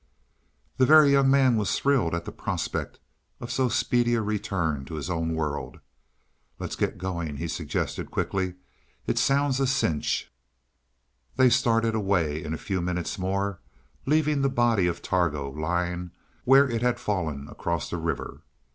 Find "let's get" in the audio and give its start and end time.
6.57-6.97